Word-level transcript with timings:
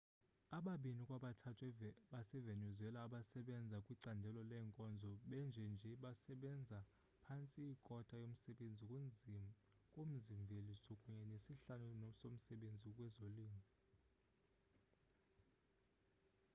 ababini 0.57 1.03
kwabathathu 1.07 1.67
basevenezuela 2.11 2.99
abasebenza 3.07 3.77
kwicandelo 3.85 4.39
leenkonzo 4.51 5.11
benjenje 5.29 5.91
basebenza 6.03 6.79
phantse 7.25 7.61
ikota 7.75 8.15
yomsebenzi 8.23 9.33
kumzi 9.93 10.33
mveliso 10.41 10.93
kunye 11.03 11.23
nesihlanu 11.31 12.07
somsebenzi 12.19 12.89
kwezolimo 12.97 13.61